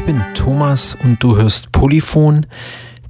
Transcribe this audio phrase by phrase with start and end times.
[0.00, 2.46] Ich bin Thomas und du hörst Polyphon,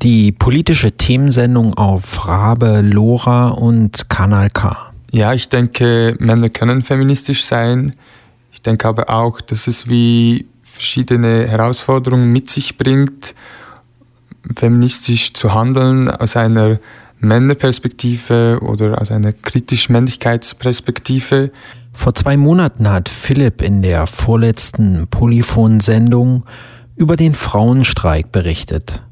[0.03, 4.93] die politische Themensendung auf Rabe, Lora und Kanal K.
[5.13, 7.95] Ja, ich denke, Männer können feministisch sein.
[8.51, 13.37] Ich denke aber auch, dass es wie verschiedene Herausforderungen mit sich bringt,
[14.57, 16.81] feministisch zu handeln aus einer
[17.21, 21.53] Männerperspektive oder aus einer kritischen Männlichkeitsperspektive.
[21.93, 26.43] Vor zwei Monaten hat Philipp in der vorletzten Polyphon-Sendung
[27.01, 29.03] über den Frauenstreik berichtet.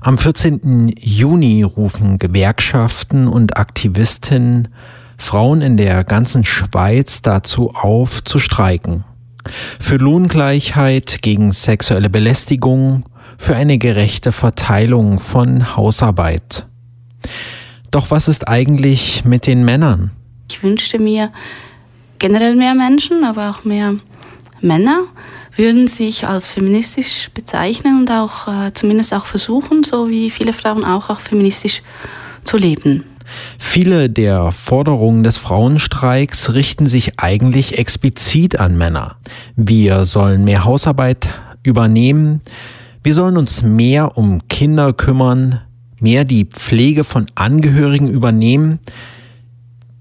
[0.00, 0.94] Am 14.
[1.00, 4.68] Juni rufen Gewerkschaften und Aktivistinnen
[5.18, 9.02] Frauen in der ganzen Schweiz dazu auf, zu streiken.
[9.80, 13.04] Für Lohngleichheit, gegen sexuelle Belästigung,
[13.36, 16.66] für eine gerechte Verteilung von Hausarbeit.
[17.90, 20.12] Doch was ist eigentlich mit den Männern?
[20.48, 21.32] Ich wünschte mir
[22.20, 23.96] generell mehr Menschen, aber auch mehr
[24.60, 25.04] Männer
[25.56, 30.84] würden sich als feministisch bezeichnen und auch äh, zumindest auch versuchen, so wie viele Frauen
[30.84, 31.82] auch, auch feministisch
[32.44, 33.04] zu leben.
[33.58, 39.16] Viele der Forderungen des Frauenstreiks richten sich eigentlich explizit an Männer.
[39.56, 41.28] Wir sollen mehr Hausarbeit
[41.62, 42.40] übernehmen,
[43.02, 45.60] wir sollen uns mehr um Kinder kümmern,
[46.00, 48.80] mehr die Pflege von Angehörigen übernehmen,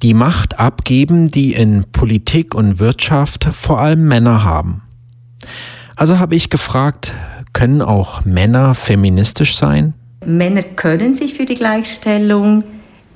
[0.04, 4.84] die Macht abgeben, die in Politik und Wirtschaft vor allem Männer haben.
[5.96, 7.14] Also habe ich gefragt,
[7.54, 9.94] können auch Männer feministisch sein?
[10.26, 12.64] Männer können sich für die Gleichstellung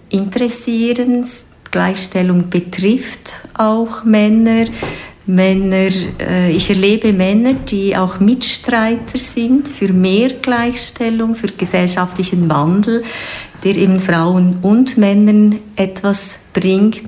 [0.09, 1.25] interessieren.
[1.69, 4.65] Gleichstellung betrifft auch Männer.
[5.25, 13.03] Männer, äh, ich erlebe Männer, die auch Mitstreiter sind für mehr Gleichstellung, für gesellschaftlichen Wandel,
[13.63, 17.01] der eben Frauen und Männern etwas bringt.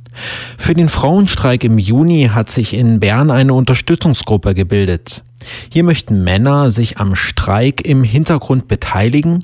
[0.57, 5.23] Für den Frauenstreik im Juni hat sich in Bern eine Unterstützungsgruppe gebildet.
[5.71, 9.43] Hier möchten Männer sich am Streik im Hintergrund beteiligen.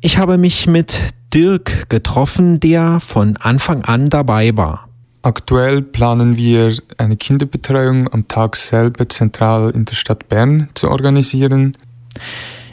[0.00, 1.00] Ich habe mich mit
[1.34, 4.88] Dirk getroffen, der von Anfang an dabei war.
[5.24, 11.72] Aktuell planen wir eine Kinderbetreuung am Tag selber zentral in der Stadt Bern zu organisieren.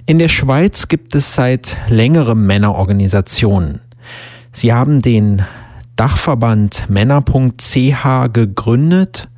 [0.05, 3.79] In der Schweiz gibt es seit längerem Männerorganisationen.
[4.51, 5.45] Sie haben den
[5.95, 9.29] Dachverband Männer.ch gegründet.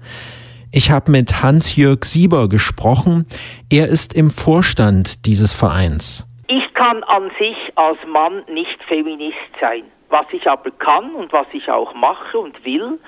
[0.71, 3.27] Ich habe mit Hans-Jörg Sieber gesprochen.
[3.71, 6.25] Er ist im Vorstand dieses Vereins.
[6.47, 9.83] Ich kann an sich als Mann nicht Feminist sein.
[10.13, 12.99] Was ich aber kann und was ich auch mache und will,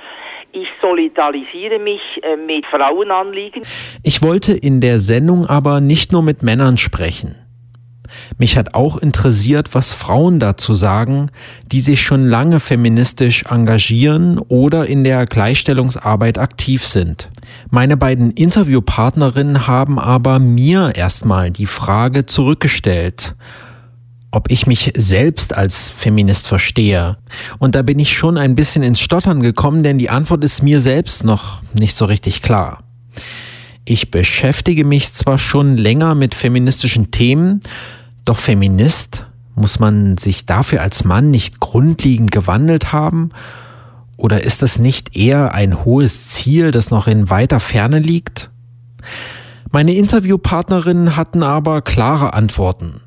[0.53, 3.61] ich solidarisiere mich äh, mit Frauenanliegen.
[4.01, 7.35] Ich wollte in der Sendung aber nicht nur mit Männern sprechen.
[8.39, 11.29] Mich hat auch interessiert, was Frauen dazu sagen,
[11.67, 17.29] die sich schon lange feministisch engagieren oder in der Gleichstellungsarbeit aktiv sind.
[17.69, 23.35] Meine beiden Interviewpartnerinnen haben aber mir erstmal die Frage zurückgestellt,
[24.35, 27.17] ob ich mich selbst als Feminist verstehe.
[27.57, 30.81] Und da bin ich schon ein bisschen ins Stottern gekommen, denn die Antwort ist mir
[30.81, 32.83] selbst noch nicht so richtig klar.
[33.85, 37.61] Ich beschäftige mich zwar schon länger mit feministischen Themen,
[38.25, 39.25] doch Feminist
[39.55, 43.29] muss man sich dafür als Mann nicht grundlegend gewandelt haben?
[44.17, 48.49] Oder ist das nicht eher ein hohes Ziel, das noch in weiter Ferne liegt?
[49.71, 53.04] Meine Interviewpartnerinnen hatten aber klare Antworten.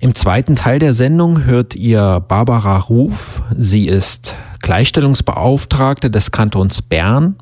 [0.00, 3.42] Im zweiten Teil der Sendung hört ihr Barbara Ruf.
[3.56, 7.36] Sie ist Gleichstellungsbeauftragte des Kantons Bern.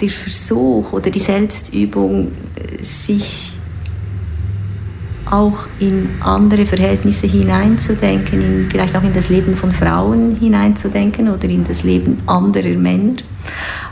[0.00, 2.32] Der Versuch oder die Selbstübung,
[2.82, 3.56] sich
[5.30, 11.48] auch in andere Verhältnisse hineinzudenken, in, vielleicht auch in das Leben von Frauen hineinzudenken oder
[11.48, 13.16] in das Leben anderer Männer.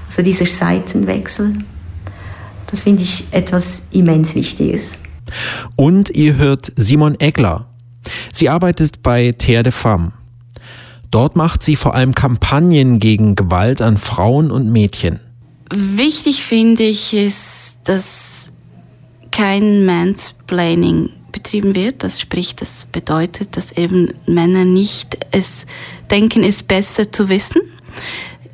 [0.06, 1.54] Also dieser Seitenwechsel,
[2.70, 4.92] das finde ich etwas immens Wichtiges.
[5.76, 7.66] Und ihr hört Simon Egler.
[8.32, 10.12] Sie arbeitet bei Terre de Femme.
[11.10, 15.20] Dort macht sie vor allem Kampagnen gegen Gewalt an Frauen und Mädchen.
[15.72, 18.52] Wichtig finde ich ist, dass
[19.30, 22.02] kein Mansplaining betrieben wird.
[22.02, 25.66] Das spricht, das bedeutet, dass eben Männer nicht es
[26.10, 27.62] denken, es besser zu wissen,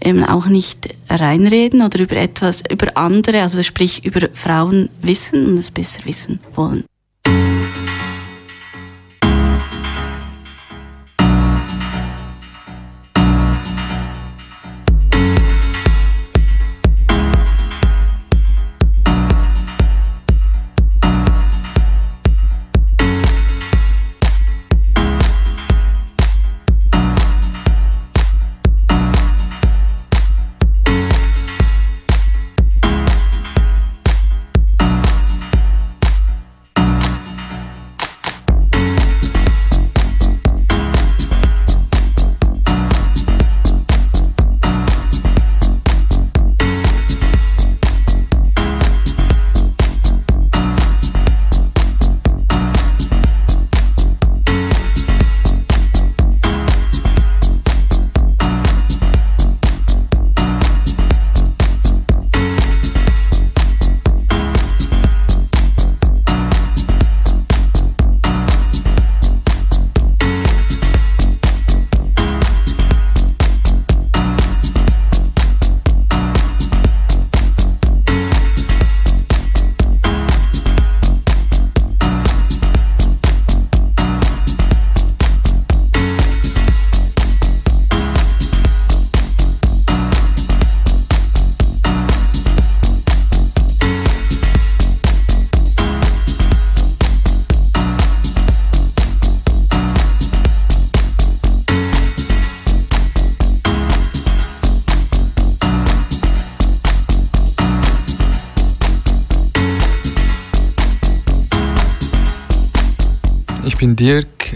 [0.02, 5.58] eben auch nicht reinreden oder über etwas, über andere, also sprich über Frauen wissen und
[5.58, 6.84] es besser wissen wollen.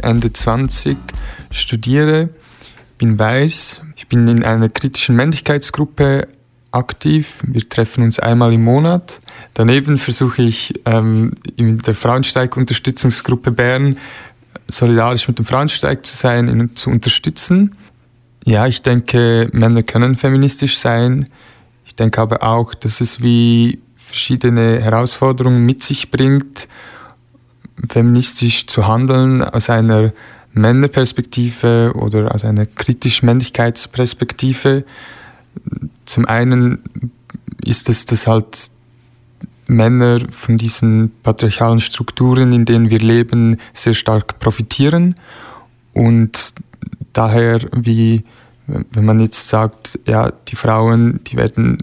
[0.04, 0.96] Ende 20,
[1.50, 2.28] studiere,
[2.98, 3.82] bin weiß.
[3.96, 6.28] Ich bin in einer kritischen Männlichkeitsgruppe
[6.70, 7.38] aktiv.
[7.46, 9.20] Wir treffen uns einmal im Monat.
[9.54, 13.96] Daneben versuche ich ähm, in der Frauenstreik-Unterstützungsgruppe Bern
[14.68, 17.76] solidarisch mit dem Frauenstreik zu sein und zu unterstützen.
[18.44, 21.28] Ja, ich denke, Männer können feministisch sein.
[21.86, 26.68] Ich denke aber auch, dass es wie verschiedene Herausforderungen mit sich bringt,
[27.88, 30.12] feministisch zu handeln aus einer
[30.52, 34.84] Männerperspektive oder aus einer kritischen Männlichkeitsperspektive.
[36.04, 36.78] Zum einen
[37.64, 38.70] ist es, dass halt
[39.66, 45.14] Männer von diesen patriarchalen Strukturen, in denen wir leben, sehr stark profitieren
[45.92, 46.54] und
[47.12, 48.24] daher, wie
[48.66, 51.78] wenn man jetzt sagt, ja, die Frauen, die werden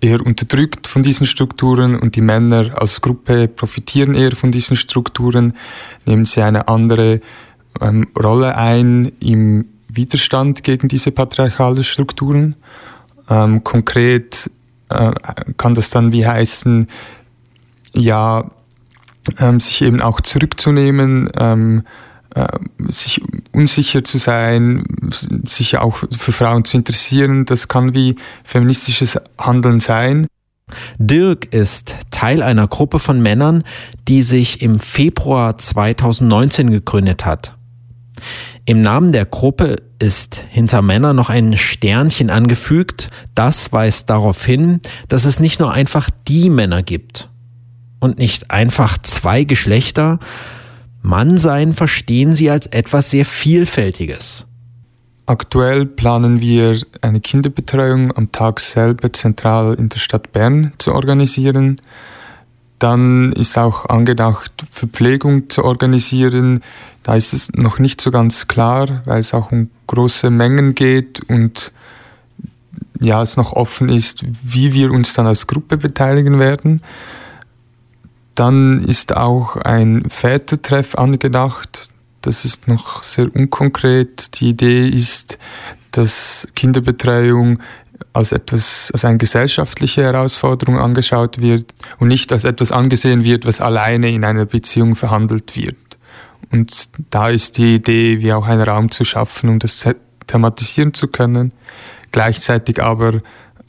[0.00, 5.54] eher unterdrückt von diesen Strukturen und die Männer als Gruppe profitieren eher von diesen Strukturen,
[6.06, 7.20] nehmen sie eine andere
[7.80, 12.56] ähm, Rolle ein im Widerstand gegen diese patriarchalen Strukturen.
[13.28, 14.50] Ähm, konkret
[14.88, 15.12] äh,
[15.56, 16.86] kann das dann wie heißen,
[17.94, 18.50] ja,
[19.38, 22.07] ähm, sich eben auch zurückzunehmen, ähm, äh,
[22.88, 23.20] sich
[23.52, 24.84] unsicher zu sein,
[25.46, 30.26] sich auch für Frauen zu interessieren, das kann wie feministisches Handeln sein.
[30.98, 33.64] Dirk ist Teil einer Gruppe von Männern,
[34.06, 37.56] die sich im Februar 2019 gegründet hat.
[38.64, 43.08] Im Namen der Gruppe ist hinter Männer noch ein Sternchen angefügt.
[43.34, 47.30] Das weist darauf hin, dass es nicht nur einfach die Männer gibt
[47.98, 50.18] und nicht einfach zwei Geschlechter,
[51.08, 54.44] Mannsein verstehen sie als etwas sehr Vielfältiges.
[55.24, 61.76] Aktuell planen wir eine Kinderbetreuung am Tag selber zentral in der Stadt Bern zu organisieren.
[62.78, 66.60] Dann ist auch angedacht, Verpflegung zu organisieren.
[67.04, 71.22] Da ist es noch nicht so ganz klar, weil es auch um große Mengen geht
[71.30, 71.72] und
[73.00, 76.82] ja, es noch offen ist, wie wir uns dann als Gruppe beteiligen werden.
[78.38, 81.90] Dann ist auch ein Vätertreff angedacht.
[82.20, 84.38] Das ist noch sehr unkonkret.
[84.38, 85.38] Die Idee ist,
[85.90, 87.58] dass Kinderbetreuung
[88.12, 93.60] als etwas, als eine gesellschaftliche Herausforderung angeschaut wird und nicht als etwas angesehen wird, was
[93.60, 95.74] alleine in einer Beziehung verhandelt wird.
[96.52, 99.84] Und da ist die Idee, wie auch einen Raum zu schaffen, um das
[100.28, 101.52] thematisieren zu können.
[102.12, 103.20] Gleichzeitig aber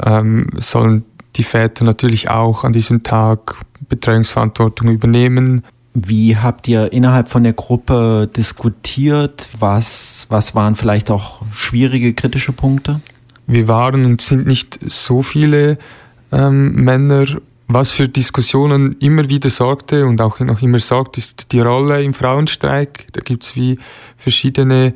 [0.06, 3.56] ähm, sollen die Väter natürlich auch an diesem Tag
[3.88, 5.64] Betreuungsverantwortung übernehmen.
[5.94, 9.50] Wie habt ihr innerhalb von der Gruppe diskutiert?
[9.60, 13.02] Was, was waren vielleicht auch schwierige, kritische Punkte?
[13.48, 15.78] Wir waren und sind nicht so viele
[16.32, 17.26] ähm, Männer.
[17.68, 22.14] Was für Diskussionen immer wieder sorgte und auch noch immer sorgt, ist die Rolle im
[22.14, 23.08] Frauenstreik.
[23.14, 23.78] Da gibt es wie
[24.18, 24.94] verschiedene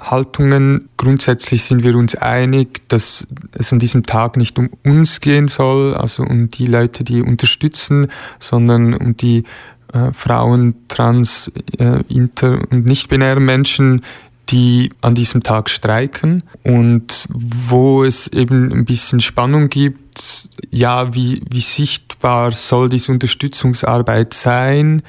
[0.00, 0.88] Haltungen.
[0.96, 5.94] Grundsätzlich sind wir uns einig, dass es an diesem Tag nicht um uns gehen soll,
[5.94, 9.44] also um die Leute, die unterstützen, sondern um die
[9.92, 14.02] äh, Frauen, Trans, äh, Inter- und nicht-binären Menschen,
[14.50, 21.42] die an diesem Tag streiken und wo es eben ein bisschen Spannung gibt, ja, wie,
[21.48, 25.02] wie sichtbar soll diese Unterstützungsarbeit sein,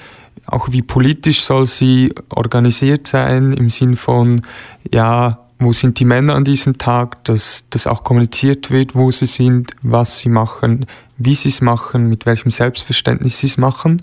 [0.45, 4.41] auch wie politisch soll sie organisiert sein, im Sinn von,
[4.91, 9.27] ja, wo sind die Männer an diesem Tag, dass das auch kommuniziert wird, wo sie
[9.27, 14.01] sind, was sie machen, wie sie es machen, mit welchem Selbstverständnis sie es machen.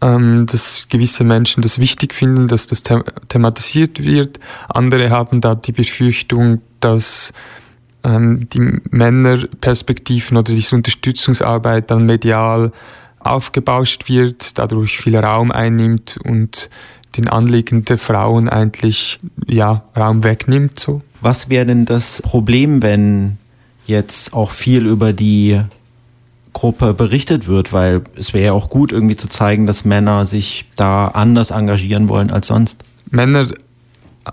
[0.00, 4.38] Ähm, dass gewisse Menschen das wichtig finden, dass das the thematisiert wird.
[4.68, 7.32] Andere haben da die Befürchtung, dass
[8.04, 12.70] ähm, die Männerperspektiven oder diese Unterstützungsarbeit dann medial
[13.20, 16.70] aufgebauscht wird, dadurch viel Raum einnimmt und
[17.16, 20.78] den Anliegen der Frauen eigentlich ja, Raum wegnimmt.
[20.78, 21.02] So.
[21.20, 23.38] Was wäre denn das Problem, wenn
[23.86, 25.60] jetzt auch viel über die
[26.52, 30.66] Gruppe berichtet wird, weil es wäre ja auch gut, irgendwie zu zeigen, dass Männer sich
[30.76, 32.82] da anders engagieren wollen als sonst.
[33.10, 33.46] Männer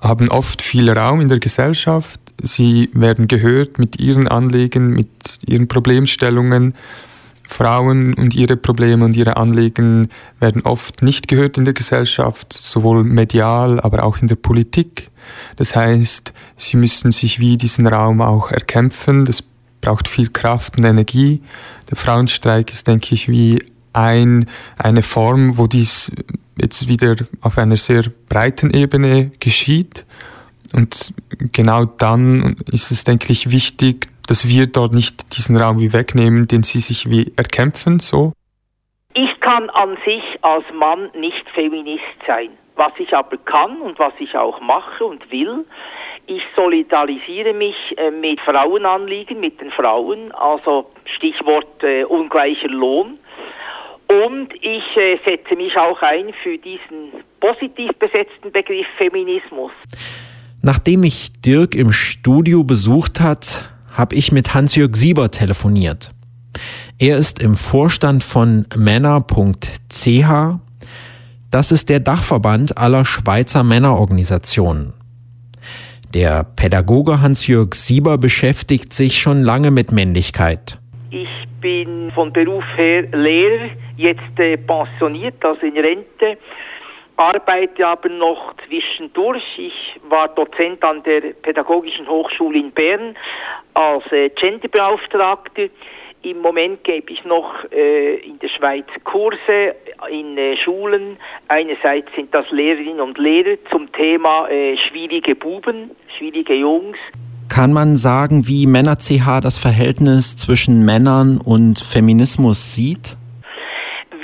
[0.02, 2.20] haben oft viel Raum in der Gesellschaft.
[2.42, 6.74] Sie werden gehört mit ihren Anliegen, mit ihren Problemstellungen.
[7.48, 10.10] Frauen und ihre Probleme und ihre Anliegen
[10.40, 15.10] werden oft nicht gehört in der Gesellschaft, sowohl medial, aber auch in der Politik.
[15.56, 19.26] Das heißt, sie müssen sich wie diesen Raum auch erkämpfen.
[19.26, 19.44] Das
[19.82, 21.42] braucht viel Kraft und Energie.
[21.90, 24.48] Der Frauenstreik ist, denke ich, wie ein,
[24.78, 26.12] eine Form, wo dies
[26.58, 30.06] jetzt wieder auf einer sehr breiten Ebene geschieht.
[30.74, 31.14] Und
[31.52, 36.48] genau dann ist es, denke ich, wichtig, dass wir dort nicht diesen Raum wie wegnehmen,
[36.48, 38.34] den sie sich wie erkämpfen, so.
[39.14, 42.50] Ich kann an sich als Mann nicht Feminist sein.
[42.76, 45.66] Was ich aber kann und was ich auch mache und will,
[46.28, 53.20] ich solidarisiere mich äh, mit Frauenanliegen, mit den Frauen, also Stichwort äh, ungleicher Lohn.
[54.08, 59.72] Und ich äh, setze mich auch ein für diesen positiv besetzten Begriff Feminismus.
[60.62, 66.12] Nachdem mich Dirk im Studio besucht hat, habe ich mit Hans-Jörg Sieber telefoniert.
[67.00, 70.28] Er ist im Vorstand von Männer.ch.
[71.52, 74.94] Das ist der Dachverband aller Schweizer Männerorganisationen.
[76.14, 80.78] Der Pädagoge Hans-Jörg Sieber beschäftigt sich schon lange mit Männlichkeit.
[81.10, 81.28] Ich
[81.60, 86.38] bin von Beruf her Lehrer, jetzt äh, pensioniert, also in Rente,
[87.18, 89.44] arbeite aber noch zwischendurch.
[89.58, 93.16] Ich war Dozent an der Pädagogischen Hochschule in Bern
[93.74, 95.70] als äh, Genderbeauftragter.
[96.24, 99.76] Im Moment gebe ich noch äh, in der Schweiz Kurse
[100.10, 101.18] in äh, Schulen.
[101.48, 106.98] Einerseits sind das Lehrerinnen und Lehrer zum Thema äh, schwierige Buben, schwierige Jungs.
[107.48, 113.16] Kann man sagen, wie Männer CH das Verhältnis zwischen Männern und Feminismus sieht?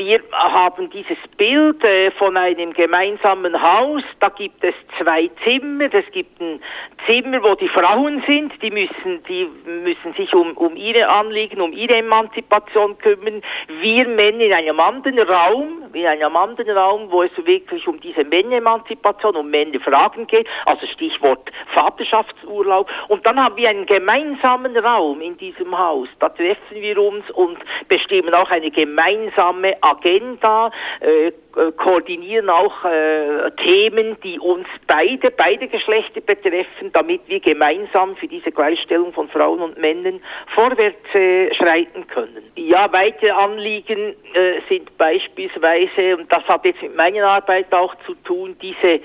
[0.05, 4.03] wir haben dieses Bild äh, von einem gemeinsamen Haus.
[4.19, 5.93] Da gibt es zwei Zimmer.
[5.93, 6.62] Es gibt ein
[7.05, 8.53] Zimmer, wo die Frauen sind.
[8.62, 13.41] Die müssen, die müssen sich um, um ihre Anliegen, um ihre Emanzipation kümmern.
[13.81, 18.24] Wir Männer in einem anderen Raum, in einem anderen Raum, wo es wirklich um diese
[18.24, 20.48] Männeremanzipation, um Männerfragen geht.
[20.65, 22.89] Also Stichwort Vaterschaftsurlaub.
[23.07, 26.07] Und dann haben wir einen gemeinsamen Raum in diesem Haus.
[26.19, 27.57] Da treffen wir uns und
[27.88, 31.31] bestimmen auch eine gemeinsame Agenda, äh,
[31.77, 38.51] koordinieren auch äh, Themen, die uns beide, beide Geschlechter betreffen, damit wir gemeinsam für diese
[38.51, 40.21] Gleichstellung von Frauen und Männern
[40.53, 42.43] vorwärts äh, schreiten können.
[42.55, 48.13] Ja, weitere Anliegen äh, sind beispielsweise, und das hat jetzt mit meiner Arbeit auch zu
[48.23, 49.01] tun, diese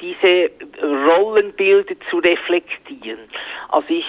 [0.00, 0.50] diese
[0.82, 3.20] Rollenbilder zu reflektieren.
[3.70, 4.04] Also ich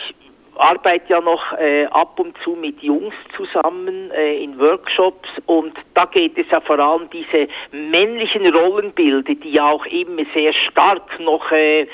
[0.60, 6.06] arbeite ja noch äh, ab und zu mit Jungs zusammen äh, in Workshops und da
[6.06, 11.52] geht es ja vor allem diese männlichen Rollenbilder, die ja auch immer sehr stark noch
[11.52, 11.88] äh,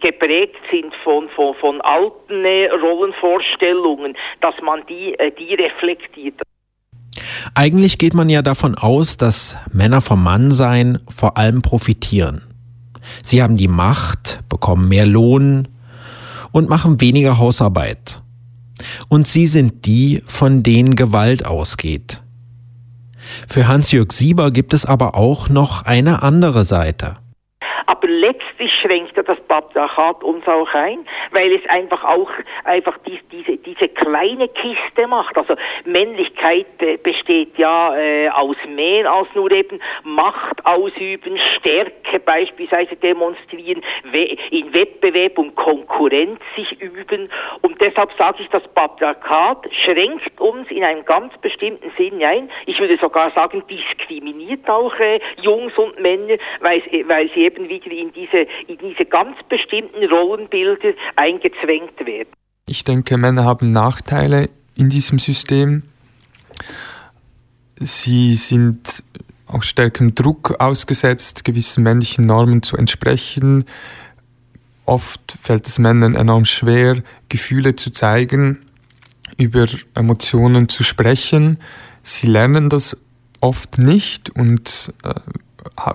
[0.00, 6.40] geprägt sind von, von, von alten äh, Rollenvorstellungen, dass man die, äh, die reflektiert.
[7.54, 12.42] Eigentlich geht man ja davon aus, dass Männer vom Mannsein vor allem profitieren.
[13.22, 15.68] Sie haben die Macht, bekommen mehr Lohn,
[16.52, 18.22] und machen weniger Hausarbeit.
[19.08, 22.22] Und sie sind die, von denen Gewalt ausgeht.
[23.48, 27.16] Für Hans-Jörg Sieber gibt es aber auch noch eine andere Seite.
[27.86, 31.00] Aber letztlich schränkt ja das Patriarchat uns auch ein,
[31.32, 32.30] weil es einfach auch
[32.62, 35.36] einfach dies, diese, diese kleine Kiste macht.
[35.36, 42.94] Also Männlichkeit äh, besteht ja äh, aus mehr als nur eben Macht ausüben, Stärke beispielsweise
[42.94, 47.28] demonstrieren, we in Wettbewerb und Konkurrenz sich üben.
[47.62, 52.48] Und deshalb sage ich, das Patriarchat schränkt uns in einem ganz bestimmten Sinn ein.
[52.66, 57.80] Ich würde sogar sagen, diskriminiert auch äh, Jungs und Männer, weil, weil sie eben wie
[57.84, 62.28] wieder in diese, in diese ganz bestimmten Rollenbilder eingezwängt werden.
[62.66, 65.82] Ich denke, Männer haben Nachteile in diesem System.
[67.76, 69.02] Sie sind
[69.46, 73.64] auch stärkerem Druck ausgesetzt, gewissen männlichen Normen zu entsprechen.
[74.84, 78.58] Oft fällt es Männern enorm schwer, Gefühle zu zeigen,
[79.38, 81.58] über Emotionen zu sprechen.
[82.02, 82.96] Sie lernen das
[83.40, 85.14] oft nicht und äh,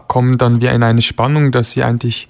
[0.08, 2.28] kommen dann wie in eine Spannung, dass sie eigentlich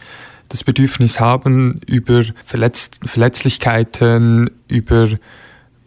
[0.49, 5.09] das Bedürfnis haben, über Verletz Verletzlichkeiten, über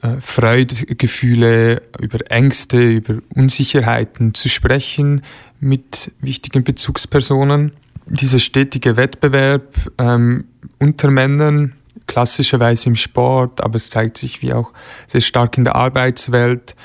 [0.03, 5.23] äh, Freudegefühle, über Ängste, über Unsicherheiten zu sprechen
[5.61, 7.73] mit wichtigen Bezugspersonen.
[8.07, 10.45] Dieser stetige Wettbewerb ähm,
[10.79, 11.75] unter Männern,
[12.07, 14.73] klassischerweise im Sport, aber es zeigt sich wie auch
[15.09, 16.77] sehr stark in der Arbeitswelt.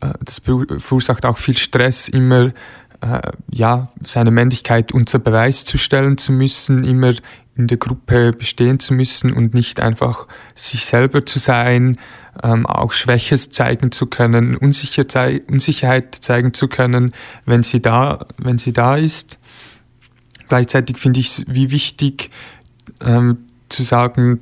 [0.00, 0.40] Äh, das
[0.78, 2.52] verursacht auch viel Stress, immer
[3.02, 7.12] äh, ja, seine Männlichkeit unter Beweis zu stellen zu müssen, immer
[7.56, 11.98] in der Gruppe bestehen zu müssen und nicht einfach sich selber zu sein,
[12.42, 17.12] ähm, auch Schwäche zeigen zu können, Unsicher zei Unsicherheit zeigen zu können,
[17.44, 19.38] wenn sie da, wenn sie da ist.
[20.48, 22.30] Gleichzeitig finde ich es wie wichtig
[23.04, 24.40] ähm, zu sagen,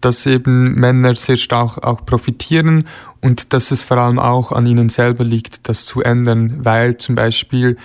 [0.00, 2.84] dass eben Männer sehr stark auch profitieren
[3.20, 7.14] und dass es vor allem auch an ihnen selber liegt, das zu ändern, weil zum
[7.14, 7.76] Beispiel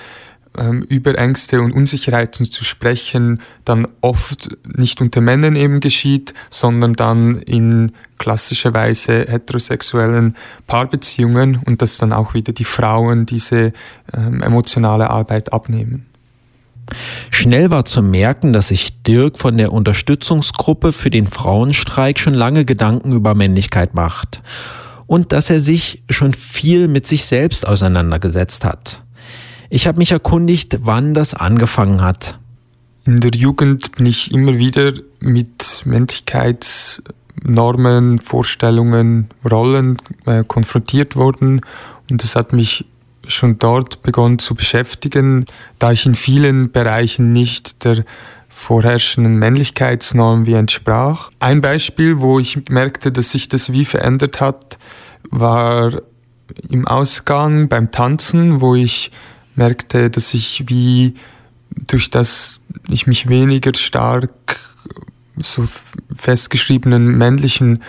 [0.58, 6.94] ähm, über Ängste und Unsicherheiten zu sprechen, dann oft nicht unter Männern eben geschieht, sondern
[6.94, 10.36] dann in klassischerweise heterosexuellen
[10.68, 13.74] Paarbeziehungen und dass dann auch wieder die Frauen diese
[14.14, 16.06] ähm, emotionale Arbeit abnehmen.
[17.32, 22.66] Schnell war zu merken, dass sich Dirk von der Unterstützungsgruppe für den Frauenstreik schon lange
[22.66, 24.42] Gedanken über Männlichkeit macht
[25.08, 29.04] und dass er sich schon viel mit sich selbst auseinandergesetzt hat.
[29.70, 32.40] Ich habe mich erkundigt, wann das angefangen hat.
[33.06, 41.62] In der Jugend bin ich immer wieder mit Männlichkeitsnormen, Vorstellungen, Rollen äh, konfrontiert worden
[42.10, 42.86] und das hat mich
[43.28, 45.46] schon dort begonnen zu beschäftigen,
[45.80, 48.06] da ich in vielen Bereichen nicht der
[48.50, 51.30] vorherrschenden Männlichkeitsnorm wie entsprach.
[51.40, 54.78] Ein Beispiel, wo ich merkte, dass sich das wie verändert hat,
[55.30, 55.92] war
[56.70, 59.12] im Ausgang beim Tanzen, wo ich
[59.56, 61.16] merkte, dass ich wie
[61.88, 64.60] durch das ich mich weniger stark
[65.38, 65.68] so
[66.16, 67.84] festgeschriebenen männlichen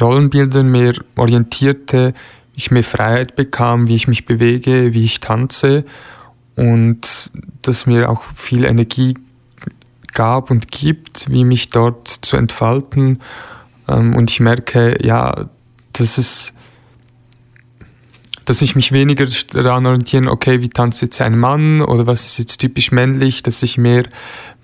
[0.00, 2.14] Rollenbildern mehr orientierte,
[2.56, 5.84] ich mehr Freiheit bekam, wie ich mich bewege, wie ich tanze
[6.56, 7.30] und
[7.62, 9.14] das mir auch viel Energie
[10.12, 13.20] gab und gibt, wie mich dort zu entfalten.
[13.86, 15.48] Ähm, und ich merke, ja,
[15.92, 16.54] dass es
[18.46, 22.38] dass ich mich weniger daran orientieren, okay, wie tanzt jetzt ein Mann oder was ist
[22.38, 24.04] jetzt typisch männlich, dass ich mehr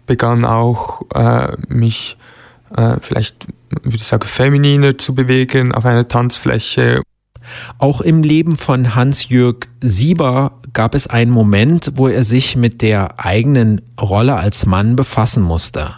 [0.07, 2.17] begann auch äh, mich
[2.77, 7.03] äh, vielleicht, würde ich sagen, femininer zu bewegen auf einer Tanzfläche.
[7.79, 13.15] Auch im Leben von Hans-Jürg Sieber gab es einen Moment, wo er sich mit der
[13.19, 15.97] eigenen Rolle als Mann befassen musste.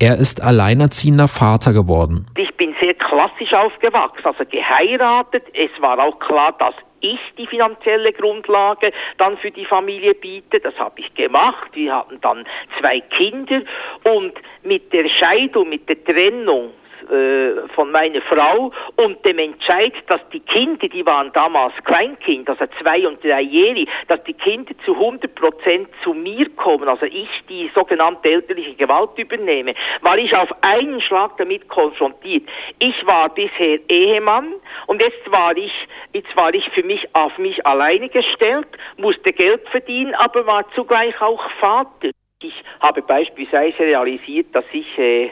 [0.00, 2.26] Er ist alleinerziehender Vater geworden.
[2.36, 5.44] Ich bin sehr klassisch aufgewachsen, also geheiratet.
[5.54, 10.58] Es war auch klar, dass ich die finanzielle Grundlage dann für die Familie biete.
[10.60, 11.70] Das habe ich gemacht.
[11.74, 12.44] Wir hatten dann
[12.80, 13.62] zwei Kinder
[14.04, 16.70] und mit der Scheidung, mit der Trennung
[17.10, 22.64] äh, von meiner Frau und dem Entscheid, dass die Kinder, die waren damals Kleinkind, also
[22.80, 27.70] zwei- und dreijährig, dass die Kinder zu 100 Prozent zu mir kommen, also ich die
[27.74, 32.48] sogenannte elterliche Gewalt übernehme, war ich auf einen Schlag damit konfrontiert.
[32.78, 34.54] Ich war bisher Ehemann
[34.86, 35.72] und jetzt war ich,
[36.12, 41.20] jetzt war ich für mich auf mich alleine gestellt, musste Geld verdienen, aber war zugleich
[41.20, 42.10] auch Vater.
[42.42, 45.30] Ich habe beispielsweise realisiert, dass ich äh,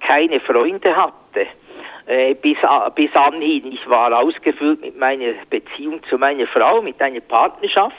[0.00, 1.46] keine Freunde hatte.
[2.06, 2.56] Äh, bis,
[2.94, 7.96] bis anhin, ich war ausgefüllt mit meiner Beziehung zu meiner Frau, mit einer Partnerschaft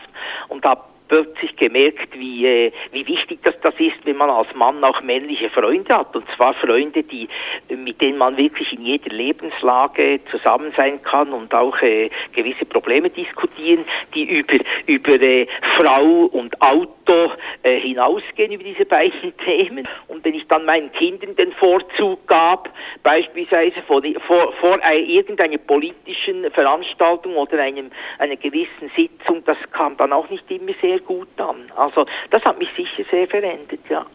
[0.48, 4.82] und habe plötzlich gemerkt, wie, äh, wie wichtig das, das ist, wenn man als Mann
[4.84, 6.16] auch männliche Freunde hat.
[6.16, 7.28] Und zwar Freunde, die,
[7.70, 13.10] mit denen man wirklich in jeder Lebenslage zusammen sein kann und auch äh, gewisse Probleme
[13.10, 17.32] diskutieren, die über, über äh, Frau und Auto
[17.64, 19.88] äh, hinausgehen, über diese beiden Themen.
[20.08, 22.70] Und wenn ich dann meinen Kindern den Vorzug gab,
[23.04, 30.14] beispielsweise vor, vor, vor irgendeiner politischen Veranstaltung oder einem, einer gewissen Sitzung, das kam dann
[30.14, 31.72] auch nicht immer sehr sehr gut an.
[31.76, 34.06] Also das hat mich sicher sehr verändert, ja.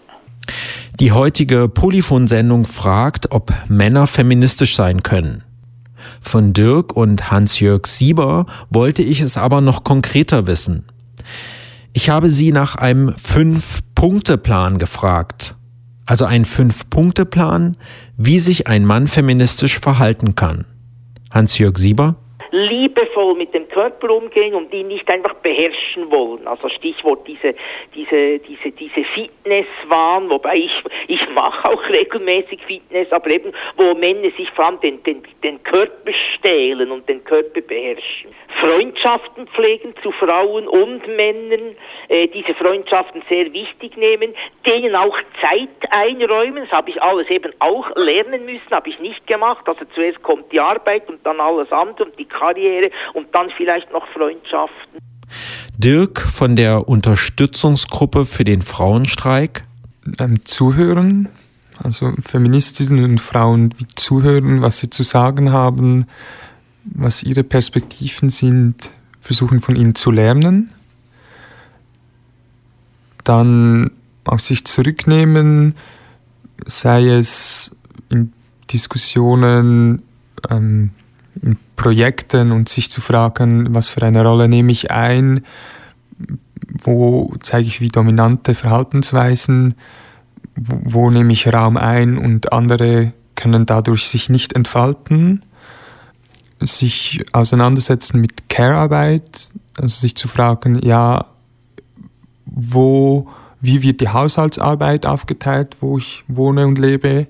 [1.00, 5.42] Die heutige Polyphon-Sendung fragt, ob Männer feministisch sein können.
[6.20, 10.86] Von Dirk und Hans-Jörg Sieber wollte ich es aber noch konkreter wissen.
[11.92, 15.56] Ich habe sie nach einem Fünf-Punkte-Plan gefragt.
[16.06, 17.76] Also ein Fünf-Punkte-Plan,
[18.16, 20.66] wie sich ein Mann feministisch verhalten kann.
[21.30, 22.16] Hans-Jörg Sieber?
[22.54, 26.46] liebevoll mit dem Körper umgehen und ihn nicht einfach beherrschen wollen.
[26.46, 27.54] Also Stichwort diese,
[27.92, 30.72] diese, diese, diese Fitnesswahn, wobei ich,
[31.08, 35.60] ich mache auch regelmäßig Fitness, aber eben, wo Männer sich vor allem den, den, den
[35.64, 38.30] Körper stehlen und den Körper beherrschen.
[38.60, 41.74] Freundschaften pflegen zu Frauen und Männern,
[42.08, 44.34] äh, diese Freundschaften sehr wichtig nehmen,
[44.64, 49.26] denen auch Zeit einräumen, das habe ich alles eben auch lernen müssen, habe ich nicht
[49.26, 49.68] gemacht.
[49.68, 53.90] Also zuerst kommt die Arbeit und dann alles andere und die Karriere und dann vielleicht
[53.92, 55.00] noch Freundschaften.
[55.78, 59.64] Dirk von der Unterstützungsgruppe für den Frauenstreik.
[60.20, 61.30] Ähm, zuhören,
[61.82, 66.04] also Feministinnen und Frauen die zuhören, was sie zu sagen haben,
[66.84, 70.70] was ihre Perspektiven sind, versuchen von ihnen zu lernen.
[73.24, 73.92] Dann
[74.24, 75.74] auch sich zurücknehmen,
[76.66, 77.74] sei es
[78.10, 78.34] in
[78.70, 80.02] Diskussionen,
[80.50, 80.90] ähm,
[81.76, 85.44] Projekten und sich zu fragen, was für eine Rolle nehme ich ein,
[86.82, 89.74] wo zeige ich wie dominante Verhaltensweisen,
[90.56, 95.42] wo, wo nehme ich Raum ein und andere können dadurch sich nicht entfalten,
[96.60, 101.26] sich auseinandersetzen mit Care-Arbeit, also sich zu fragen, ja,
[102.46, 103.28] wo,
[103.60, 107.26] wie wird die Haushaltsarbeit aufgeteilt, wo ich wohne und lebe,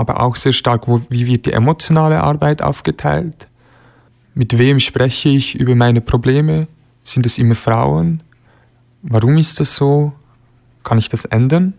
[0.00, 3.48] aber auch sehr stark, wo, wie wird die emotionale Arbeit aufgeteilt?
[4.34, 6.66] Mit wem spreche ich über meine Probleme?
[7.04, 8.22] Sind es immer Frauen?
[9.02, 10.12] Warum ist das so?
[10.82, 11.74] kann ich das ändern?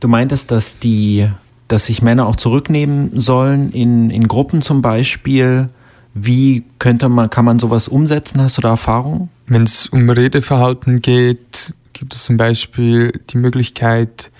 [0.00, 1.28] Du meintest, dass die,
[1.68, 5.68] dass sich Männer auch zurücknehmen sollen in, in Gruppen zum Beispiel.
[6.14, 8.40] Wie könnte man, kann man sowas umsetzen?
[8.40, 9.28] Hast du da Erfahrung?
[9.46, 14.30] Wenn es um Redeverhalten geht, gibt es zum Beispiel die Möglichkeit,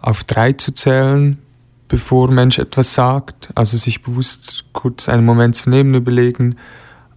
[0.00, 1.38] auf drei zu zählen,
[1.88, 3.50] bevor Mensch etwas sagt.
[3.54, 6.56] Also sich bewusst kurz einen Moment zu nehmen, überlegen,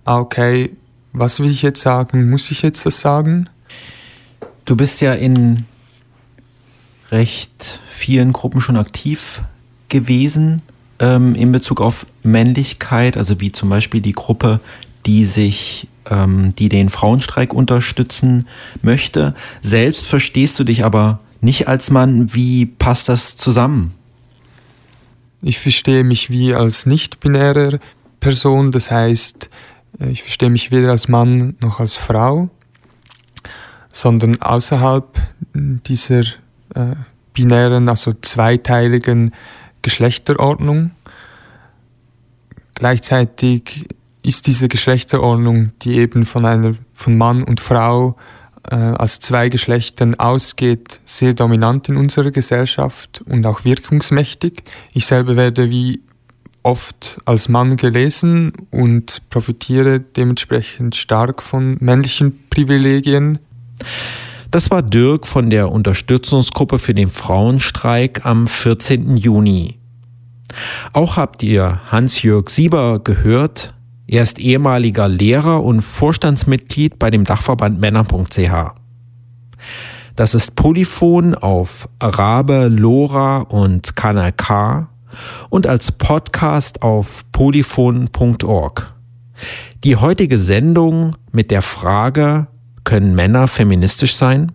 [0.06, 0.72] ah, okay,
[1.14, 2.30] was will ich jetzt sagen?
[2.30, 3.50] Muss ich jetzt das sagen?
[4.66, 5.66] Du bist ja in
[7.12, 9.44] recht vielen Gruppen schon aktiv
[9.90, 10.62] gewesen
[11.00, 14.60] ähm, in Bezug auf Männlichkeit, also wie zum Beispiel die Gruppe,
[15.06, 18.48] die sich, ähm, die den Frauenstreik unterstützen
[18.82, 19.36] möchte.
[19.62, 22.34] Selbst verstehst du dich aber nicht als Mann.
[22.34, 23.94] Wie passt das zusammen?
[25.42, 27.80] Ich verstehe mich wie als nicht-binäre
[28.22, 29.50] Person, das heißt,
[30.00, 32.50] äh, ich verstehe mich weder als Mann noch als Frau,
[33.92, 35.22] sondern außerhalb
[35.54, 36.22] dieser
[36.76, 36.96] äh,
[37.34, 39.34] binären, also zweiteiligen
[39.82, 40.92] Geschlechterordnung.
[42.76, 43.88] Gleichzeitig
[44.26, 48.16] ist diese Geschlechterordnung, die eben von einer von Mann und Frau
[48.70, 54.64] äh, als zwei Geschlechtern ausgeht, sehr dominant in unserer Gesellschaft und auch wirkungsmächtig.
[54.94, 56.02] Ich selber werde wie
[56.64, 63.40] oft als Mann gelesen und profitiere dementsprechend stark von männlichen Privilegien.
[64.50, 69.18] Das war Dirk von der Unterstützungsgruppe für den Frauenstreik am 14.
[69.18, 69.80] Juni.
[70.94, 73.73] Auch habt ihr Hans-Jörg Sieber gehört,
[74.08, 78.72] er ist ehemaliger Lehrer und Vorstandsmitglied bei dem Dachverband Männer.ch.
[80.16, 84.90] Das ist Polyphon auf Arabe, Lora und Kanal K
[85.50, 88.94] und als Podcast auf polyphon.org.
[89.84, 92.48] Die heutige Sendung mit der Frage,
[92.84, 94.52] können Männer feministisch sein?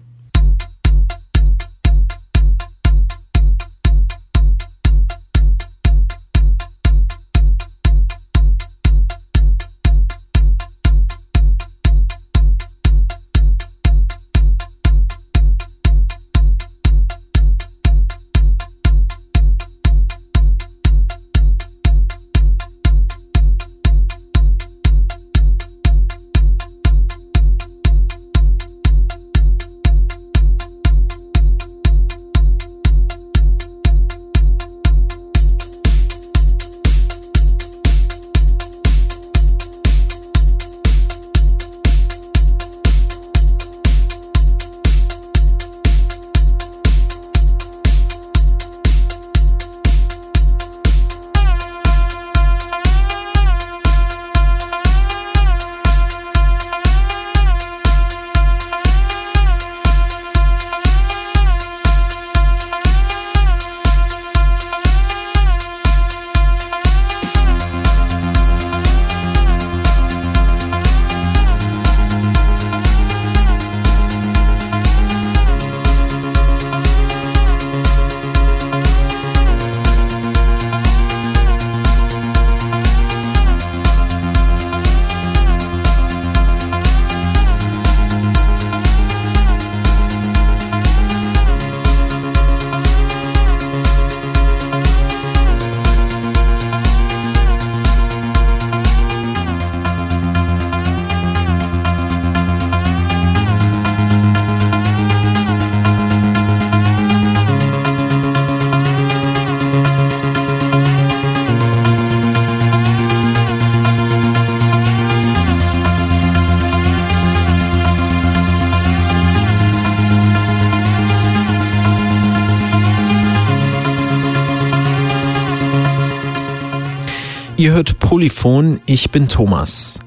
[127.69, 129.99] Ihr hört Polyphon, ich bin Thomas.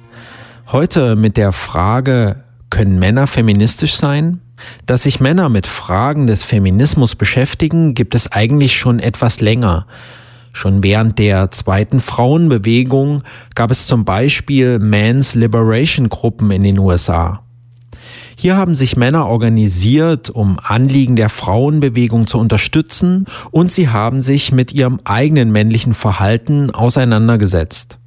[0.71, 4.41] Heute mit der Frage, können Männer feministisch sein?
[4.87, 9.85] Dass sich Männer mit Fragen des Feminismus beschäftigen, gibt es eigentlich schon etwas länger.
[10.53, 13.21] Schon während der zweiten Frauenbewegung
[13.53, 17.43] gab es zum Beispiel Men's Liberation Gruppen in den USA.
[18.41, 24.51] Hier haben sich Männer organisiert, um Anliegen der Frauenbewegung zu unterstützen und sie haben sich
[24.51, 27.99] mit ihrem eigenen männlichen Verhalten auseinandergesetzt.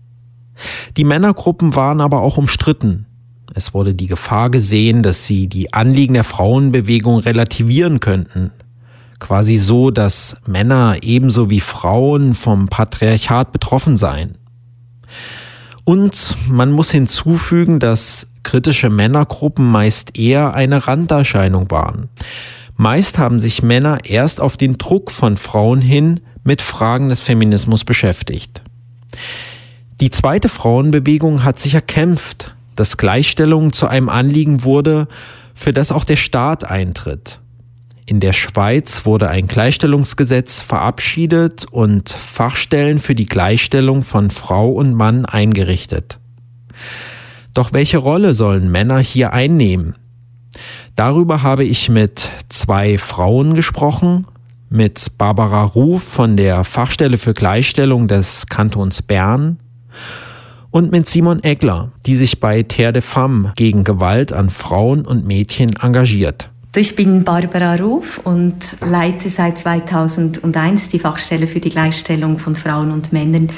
[0.96, 3.06] Die Männergruppen waren aber auch umstritten.
[3.54, 8.50] Es wurde die Gefahr gesehen, dass sie die Anliegen der Frauenbewegung relativieren könnten.
[9.20, 14.36] Quasi so, dass Männer ebenso wie Frauen vom Patriarchat betroffen seien.
[15.84, 22.08] Und man muss hinzufügen, dass kritische Männergruppen meist eher eine Randerscheinung waren.
[22.76, 27.84] Meist haben sich Männer erst auf den Druck von Frauen hin mit Fragen des Feminismus
[27.84, 28.62] beschäftigt.
[30.00, 35.06] Die zweite Frauenbewegung hat sich erkämpft, dass Gleichstellung zu einem Anliegen wurde,
[35.54, 37.40] für das auch der Staat eintritt.
[38.06, 44.92] In der Schweiz wurde ein Gleichstellungsgesetz verabschiedet und Fachstellen für die Gleichstellung von Frau und
[44.92, 46.18] Mann eingerichtet.
[47.54, 49.94] Doch welche Rolle sollen Männer hier einnehmen?
[50.96, 54.26] Darüber habe ich mit zwei Frauen gesprochen,
[54.68, 59.58] mit Barbara Ruf von der Fachstelle für Gleichstellung des Kantons Bern
[60.70, 65.24] und mit Simon Egler, die sich bei Terre de Femme gegen Gewalt an Frauen und
[65.26, 66.50] Mädchen engagiert.
[66.76, 72.90] Ich bin Barbara Ruf und leite seit 2001 die Fachstelle für die Gleichstellung von Frauen
[72.90, 73.50] und Männern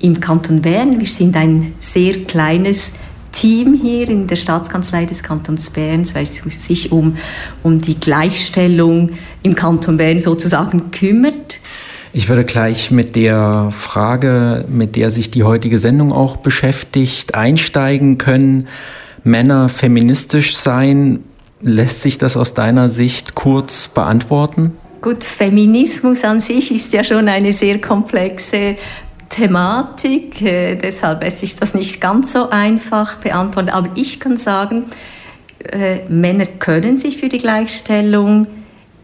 [0.00, 0.98] im Kanton Bern.
[0.98, 2.92] Wir sind ein sehr kleines
[3.30, 7.18] Team hier in der Staatskanzlei des Kantons Bern, weil es sich um,
[7.62, 9.10] um die Gleichstellung
[9.42, 11.60] im Kanton Bern sozusagen kümmert.
[12.14, 18.16] Ich würde gleich mit der Frage, mit der sich die heutige Sendung auch beschäftigt, einsteigen
[18.16, 18.68] können.
[19.24, 21.20] Männer feministisch sein,
[21.62, 24.72] lässt sich das aus deiner Sicht kurz beantworten?
[25.00, 28.76] Gut, Feminismus an sich ist ja schon eine sehr komplexe
[29.28, 33.70] Thematik, äh, deshalb lässt sich das nicht ganz so einfach beantworten.
[33.70, 34.84] Aber ich kann sagen,
[35.64, 38.46] äh, Männer können sich für die Gleichstellung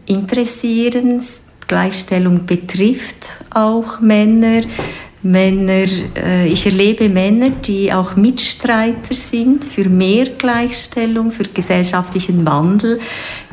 [0.05, 1.21] interessieren,
[1.67, 4.61] Gleichstellung betrifft auch Männer.
[5.21, 12.99] Männer, äh, ich erlebe Männer, die auch Mitstreiter sind für mehr Gleichstellung, für gesellschaftlichen Wandel,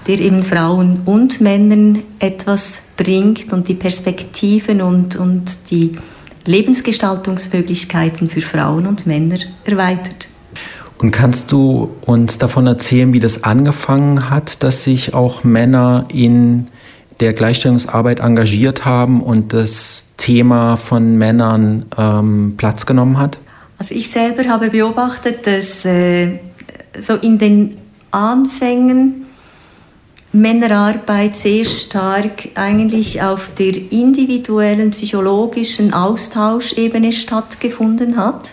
[0.07, 5.97] der eben Frauen und Männern etwas bringt und die Perspektiven und, und die
[6.45, 10.29] Lebensgestaltungsmöglichkeiten für Frauen und Männer erweitert.
[10.99, 16.69] Und kannst du uns davon erzählen, wie das angefangen hat, dass sich auch Männer in
[17.21, 23.39] der Gleichstellungsarbeit engagiert haben und das Thema von Männern ähm, Platz genommen hat?
[23.79, 26.39] Also ich selber habe beobachtet, dass äh,
[26.99, 27.77] so in den
[28.11, 29.27] Anfängen
[30.33, 38.51] Männerarbeit sehr stark eigentlich auf der individuellen psychologischen Austauschebene stattgefunden hat.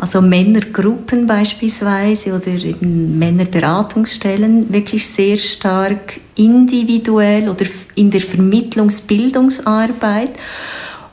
[0.00, 10.30] Also Männergruppen beispielsweise oder eben Männerberatungsstellen wirklich sehr stark individuell oder in der Vermittlungsbildungsarbeit.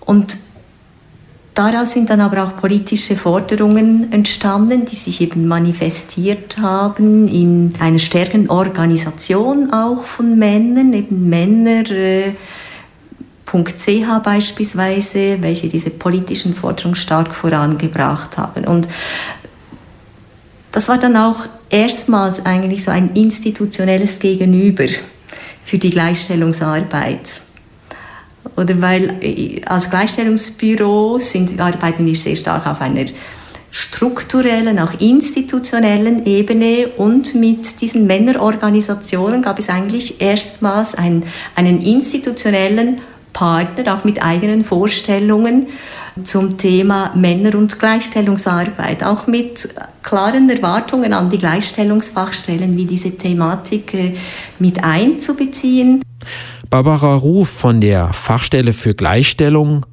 [0.05, 0.37] Und
[1.53, 7.97] Daraus sind dann aber auch politische Forderungen entstanden, die sich eben manifestiert haben in einer
[7.97, 11.89] stärkeren Organisation auch von Männern, eben Männer.
[11.89, 12.33] Äh,
[13.51, 18.65] .ch beispielsweise, welche diese politischen Forderungen stark vorangebracht haben.
[18.65, 18.87] Und
[20.71, 24.87] das war dann auch erstmals eigentlich so ein institutionelles Gegenüber
[25.63, 27.41] für die Gleichstellungsarbeit.
[28.55, 33.05] Oder weil äh, als Gleichstellungsbüro sind, arbeiten wir sehr stark auf einer
[33.71, 41.23] strukturellen, auch institutionellen Ebene und mit diesen Männerorganisationen gab es eigentlich erstmals einen,
[41.55, 43.01] einen institutionellen
[43.37, 45.67] Partner, auch mit eigenen Vorstellungen
[46.23, 49.69] zum Thema Männer- und Gleichstellungsarbeit, auch mit
[50.01, 54.15] klaren Erwartungen an die Gleichstellungsfachstellen, wie diese Thematik äh,
[54.57, 56.01] mit einzubeziehen.
[56.71, 59.85] Barbara Ruf von der Fachstelle für Gleichstellung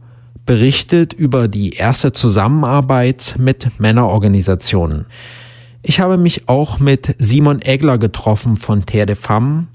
[0.47, 5.05] berichtet über die erste Zusammenarbeit mit Männerorganisationen.
[5.83, 9.67] Ich habe mich auch mit Simon Egler getroffen von Terre de Femme.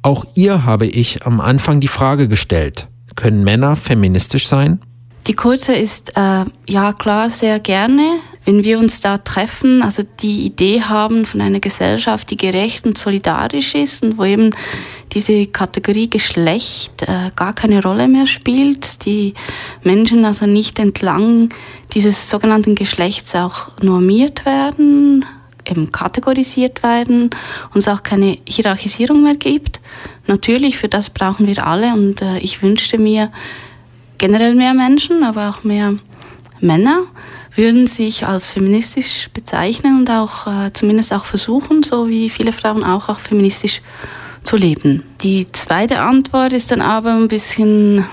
[0.00, 4.80] Auch ihr habe ich am Anfang die Frage gestellt, können Männer feministisch sein?
[5.26, 10.44] Die kurze ist äh, ja klar sehr gerne, wenn wir uns da treffen, also die
[10.44, 14.50] Idee haben von einer Gesellschaft, die gerecht und solidarisch ist und wo eben
[15.12, 19.32] diese Kategorie Geschlecht äh, gar keine Rolle mehr spielt, die
[19.82, 21.48] Menschen also nicht entlang
[21.94, 25.24] dieses sogenannten Geschlechts auch normiert werden,
[25.68, 27.30] eben kategorisiert werden
[27.72, 29.80] und es auch keine Hierarchisierung mehr gibt.
[30.26, 33.30] Natürlich, für das brauchen wir alle und äh, ich wünschte mir
[34.18, 35.94] generell mehr Menschen, aber auch mehr
[36.60, 37.02] Männer
[37.54, 42.82] würden sich als feministisch bezeichnen und auch äh, zumindest auch versuchen, so wie viele Frauen
[42.82, 43.80] auch, auch feministisch
[44.42, 45.04] zu leben.
[45.22, 48.04] Die zweite Antwort ist dann aber ein bisschen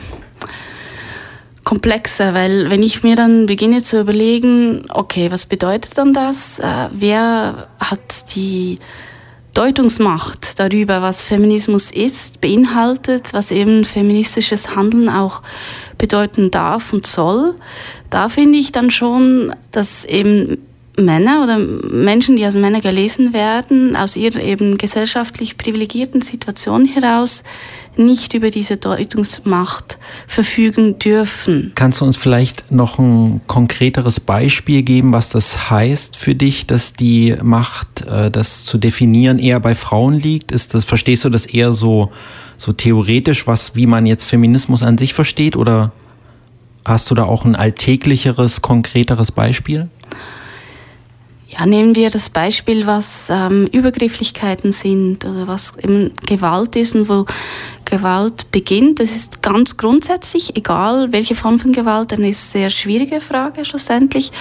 [1.63, 6.59] komplexer, weil wenn ich mir dann beginne zu überlegen, okay, was bedeutet dann das?
[6.59, 8.79] Äh, wer hat die
[9.53, 15.41] Deutungsmacht darüber, was Feminismus ist, beinhaltet, was eben feministisches Handeln auch
[15.97, 17.55] bedeuten darf und soll,
[18.09, 20.57] da finde ich dann schon, dass eben
[20.97, 27.43] Männer oder Menschen, die als Männer gelesen werden, aus ihrer eben gesellschaftlich privilegierten Situation heraus
[27.97, 31.71] nicht über diese Deutungsmacht verfügen dürfen.
[31.75, 36.93] Kannst du uns vielleicht noch ein konkreteres Beispiel geben, was das heißt für dich, dass
[36.93, 40.51] die Macht, äh, das zu definieren, eher bei Frauen liegt?
[40.51, 42.11] Ist das, verstehst du das eher so,
[42.57, 45.91] so theoretisch, was, wie man jetzt Feminismus an sich versteht, oder
[46.85, 49.89] hast du da auch ein alltäglicheres, konkreteres Beispiel?
[51.53, 57.09] Ja, nehmen wir das Beispiel, was ähm, Übergrifflichkeiten sind oder was eben Gewalt ist und
[57.09, 57.25] wo
[57.83, 59.01] Gewalt beginnt.
[59.01, 64.31] Das ist ganz grundsätzlich, egal welche Form von Gewalt, eine sehr schwierige Frage schlussendlich.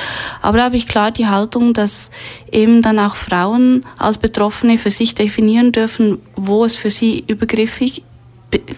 [0.40, 2.12] Aber da habe ich klar die Haltung, dass
[2.52, 8.04] eben dann auch Frauen als Betroffene für sich definieren dürfen, wo es für sie übergriffig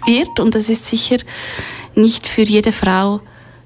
[0.07, 0.41] wird.
[0.41, 1.19] Und das ist sicher
[1.95, 3.21] nicht für jede Frau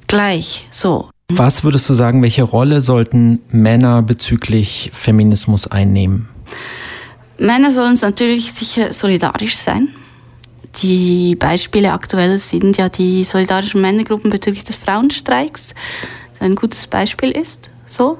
[0.08, 1.10] gleich so.
[1.28, 6.28] Was würdest du sagen, welche Rolle sollten Männer bezüglich Feminismus einnehmen?
[7.38, 9.88] Männer sollen natürlich sicher solidarisch sein.
[10.82, 15.74] Die Beispiele aktuell sind ja die solidarischen Männergruppen bezüglich des Frauenstreiks,
[16.32, 17.70] das ein gutes Beispiel ist.
[17.86, 18.18] So.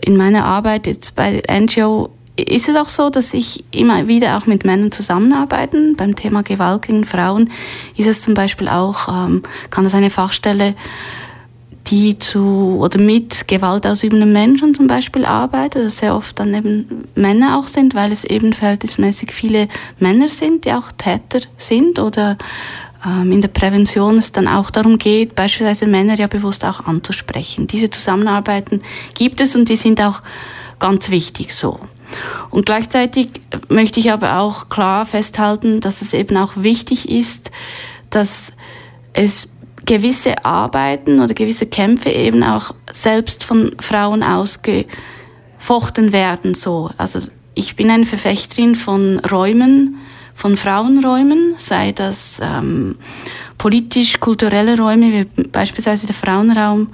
[0.00, 4.36] In meiner Arbeit jetzt bei der NGO ist es auch so, dass ich immer wieder
[4.36, 5.94] auch mit Männern zusammenarbeite.
[5.96, 7.50] Beim Thema Gewalt gegen Frauen
[7.96, 10.74] ist es zum Beispiel auch, ähm, kann das eine Fachstelle
[11.88, 17.58] die zu oder mit gewaltausübenden Menschen zum Beispiel arbeitet, dass sehr oft dann eben Männer
[17.58, 19.68] auch sind, weil es eben verhältnismäßig viele
[19.98, 22.36] Männer sind, die auch Täter sind oder
[23.04, 27.66] ähm, in der Prävention es dann auch darum geht, beispielsweise Männer ja bewusst auch anzusprechen.
[27.66, 28.82] Diese Zusammenarbeiten
[29.14, 30.22] gibt es und die sind auch
[30.78, 31.78] ganz wichtig so.
[32.50, 33.28] Und gleichzeitig
[33.68, 37.50] möchte ich aber auch klar festhalten, dass es eben auch wichtig ist,
[38.10, 38.52] dass
[39.12, 39.48] es
[39.86, 46.54] gewisse Arbeiten oder gewisse Kämpfe eben auch selbst von Frauen ausgefochten werden.
[46.54, 46.90] So.
[46.98, 47.20] Also
[47.54, 49.96] ich bin eine Verfechterin von Räumen,
[50.34, 52.96] von Frauenräumen, sei das ähm,
[53.56, 56.88] politisch-kulturelle Räume, wie beispielsweise der Frauenraum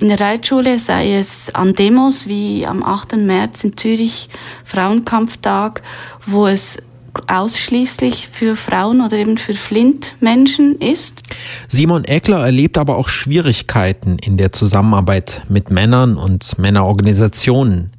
[0.00, 3.16] in der Reitschule, sei es an Demos wie am 8.
[3.16, 4.28] März in Zürich,
[4.64, 5.82] Frauenkampftag,
[6.26, 6.78] wo es
[7.26, 11.22] ausschließlich für Frauen oder eben für Flint-Menschen ist.
[11.68, 17.90] Simon Eckler erlebt aber auch Schwierigkeiten in der Zusammenarbeit mit Männern und Männerorganisationen.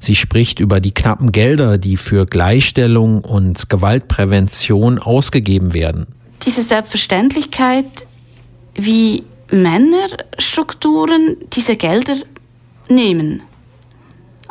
[0.00, 6.06] Sie spricht über die knappen Gelder, die für Gleichstellung und Gewaltprävention ausgegeben werden.
[6.44, 8.06] Diese Selbstverständlichkeit,
[8.74, 12.16] wie Männerstrukturen diese Gelder
[12.88, 13.42] nehmen.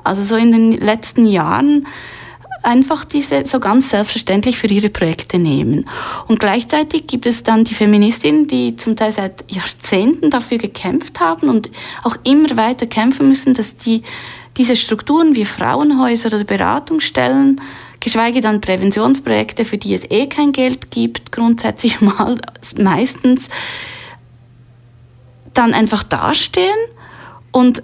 [0.04, 1.88] Also so in den letzten Jahren
[2.66, 5.88] einfach diese so ganz selbstverständlich für ihre Projekte nehmen.
[6.28, 11.50] Und gleichzeitig gibt es dann die Feministinnen, die zum Teil seit Jahrzehnten dafür gekämpft haben
[11.50, 11.70] und
[12.04, 14.04] auch immer weiter kämpfen müssen, dass die
[14.58, 17.62] diese Strukturen wie Frauenhäuser oder Beratungsstellen,
[18.00, 22.36] geschweige dann Präventionsprojekte, für die es eh kein Geld gibt, grundsätzlich mal
[22.78, 23.50] meistens,
[25.54, 26.76] dann einfach dastehen
[27.52, 27.84] und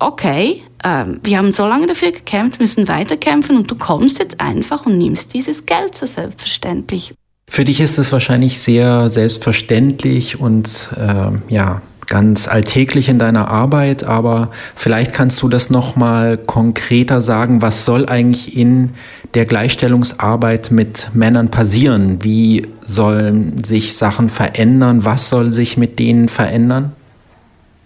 [0.00, 4.86] okay, ähm, wir haben so lange dafür gekämpft, müssen weiterkämpfen und du kommst jetzt einfach
[4.86, 7.14] und nimmst dieses Geld so selbstverständlich.
[7.48, 14.02] Für dich ist es wahrscheinlich sehr selbstverständlich und äh, ja ganz alltäglich in deiner Arbeit,
[14.02, 18.90] aber vielleicht kannst du das noch mal konkreter sagen, was soll eigentlich in
[19.34, 22.18] der Gleichstellungsarbeit mit Männern passieren?
[22.22, 25.04] Wie sollen sich Sachen verändern?
[25.04, 26.92] Was soll sich mit denen verändern?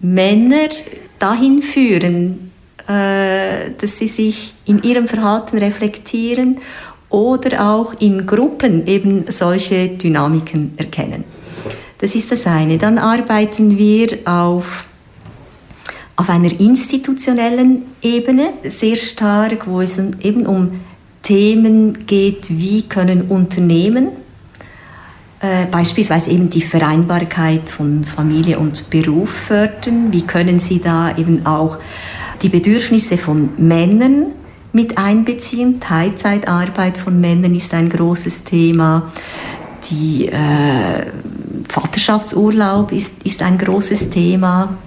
[0.01, 0.69] Männer
[1.25, 2.51] dahin führen,
[2.87, 6.59] äh, dass sie sich in ihrem Verhalten reflektieren
[7.09, 11.25] oder auch in Gruppen eben solche Dynamiken erkennen.
[11.99, 12.77] Das ist das eine.
[12.77, 14.87] Dann arbeiten wir auf,
[16.17, 20.81] auf einer institutionellen Ebene sehr stark, wo es eben um
[21.23, 24.09] Themen geht, wie können Unternehmen
[25.45, 31.45] äh, beispielsweise eben die Vereinbarkeit von Familie und Beruf fördern, wie können sie da eben
[31.45, 31.77] auch
[32.41, 34.33] die Bedürfnisse von Männern
[34.73, 35.81] mit einbeziehen.
[35.81, 39.13] Teilzeitarbeit von Männern ist ein großes Thema.
[39.91, 41.07] Die äh,
[41.69, 44.79] Vaterschaftsurlaub ist, ist ein großes Thema.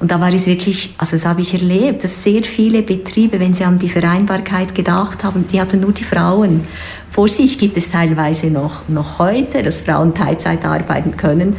[0.00, 3.54] Und da war es wirklich, also das habe ich erlebt, dass sehr viele Betriebe, wenn
[3.54, 6.66] sie an die Vereinbarkeit gedacht haben, die hatten nur die Frauen.
[7.10, 11.56] Vor sich gibt es teilweise noch, noch heute, dass Frauen Teilzeit arbeiten können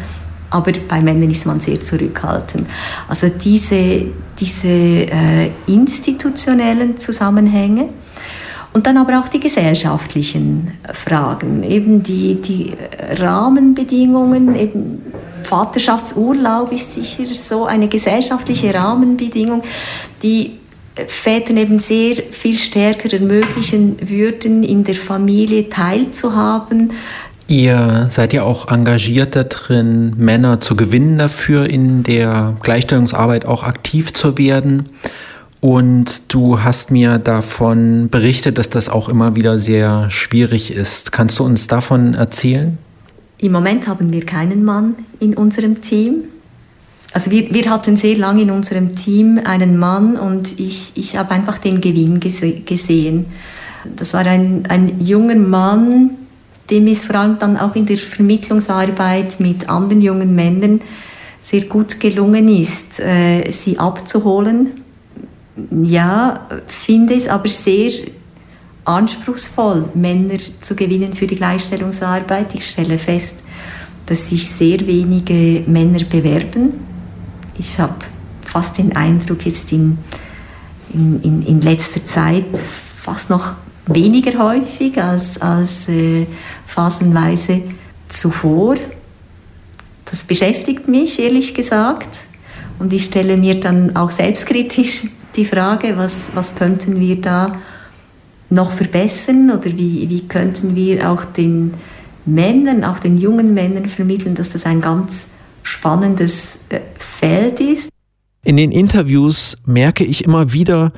[0.55, 2.67] aber bei Männern ist man sehr zurückhaltend.
[3.07, 4.05] Also diese,
[4.39, 7.89] diese äh, institutionellen Zusammenhänge.
[8.75, 12.73] Und dann aber auch die gesellschaftlichen Fragen, eben die, die
[13.17, 15.01] Rahmenbedingungen, eben
[15.43, 19.63] Vaterschaftsurlaub ist sicher so eine gesellschaftliche Rahmenbedingung,
[20.21, 20.57] die
[21.07, 26.91] Vätern eben sehr viel stärker ermöglichen würden, in der Familie teilzuhaben.
[27.47, 34.13] Ihr seid ja auch engagiert darin, Männer zu gewinnen dafür, in der Gleichstellungsarbeit auch aktiv
[34.13, 34.89] zu werden.
[35.61, 41.11] Und du hast mir davon berichtet, dass das auch immer wieder sehr schwierig ist.
[41.11, 42.77] Kannst du uns davon erzählen?
[43.37, 46.25] Im Moment haben wir keinen Mann in unserem Team.
[47.13, 51.31] Also wir, wir hatten sehr lange in unserem Team einen Mann und ich, ich habe
[51.31, 53.27] einfach den Gewinn gese gesehen.
[53.95, 56.11] Das war ein, ein junger Mann,
[56.69, 60.81] dem es vor allem dann auch in der Vermittlungsarbeit mit anderen jungen Männern
[61.41, 64.71] sehr gut gelungen ist, äh, sie abzuholen.
[65.83, 67.91] Ja, finde es aber sehr
[68.83, 72.53] anspruchsvoll, Männer zu gewinnen für die Gleichstellungsarbeit.
[72.53, 73.43] Ich stelle fest,
[74.05, 76.85] dass sich sehr wenige Männer bewerben
[77.57, 77.95] ich habe
[78.43, 79.97] fast den Eindruck, jetzt in,
[80.93, 82.45] in, in, in, letzter Zeit
[82.97, 83.53] fast noch
[83.87, 86.25] weniger häufig als, als äh,
[86.65, 87.63] phasenweise
[88.07, 88.75] zuvor.
[90.05, 92.19] Das beschäftigt mich, ehrlich gesagt.
[92.77, 95.03] Und ich stelle mir dann auch selbstkritisch
[95.35, 97.59] die Frage, was, was könnten wir da
[98.49, 101.73] noch verbessern oder wie, wie könnten wir auch den
[102.25, 105.31] Männern, auch den jungen Männern vermitteln, dass das ein ganz
[105.63, 107.89] spannendes äh, Feld ist.
[108.43, 110.91] In den Interviews merke ich immer wieder,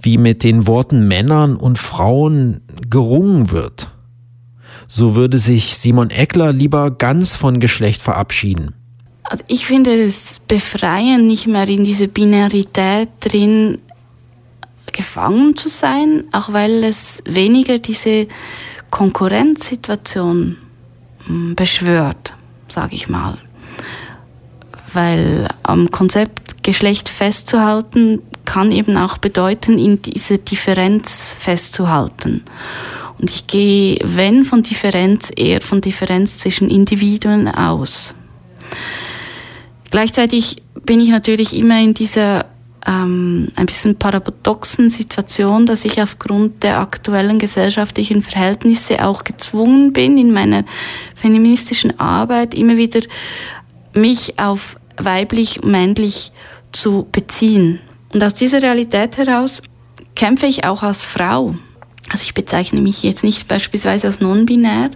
[0.00, 3.92] wie mit den Worten Männern und Frauen gerungen wird.
[4.88, 8.74] So würde sich Simon Eckler lieber ganz von Geschlecht verabschieden.
[9.24, 13.80] Also ich finde es befreiend, nicht mehr in diese Binarität drin
[14.92, 18.26] gefangen zu sein, auch weil es weniger diese
[18.90, 20.58] Konkurrenzsituation
[21.26, 22.36] hm, beschwört,
[22.68, 23.38] sage ich mal
[24.94, 32.42] weil am Konzept Geschlecht festzuhalten kann eben auch bedeuten, in dieser Differenz festzuhalten.
[33.18, 38.14] Und ich gehe, wenn von Differenz, eher von Differenz zwischen Individuen aus.
[39.92, 42.46] Gleichzeitig bin ich natürlich immer in dieser
[42.86, 50.16] ähm, ein bisschen paradoxen Situation, dass ich aufgrund der aktuellen gesellschaftlichen Verhältnisse auch gezwungen bin,
[50.16, 50.64] in meiner
[51.14, 53.00] feministischen Arbeit immer wieder
[53.92, 56.32] mich auf weiblich, männlich
[56.72, 57.80] zu beziehen.
[58.14, 59.62] Und aus dieser Realität heraus
[60.16, 61.54] kämpfe ich auch als Frau.
[62.08, 64.90] Also ich bezeichne mich jetzt nicht beispielsweise als non-binär,